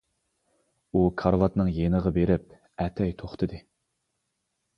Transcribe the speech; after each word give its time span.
ئۇ 0.93 1.03
كارىۋاتنىڭ 1.21 1.69
يېنىغا 1.75 2.13
بېرىپ، 2.17 2.49
ئەتەي 2.87 3.15
توختىدى. 3.21 3.61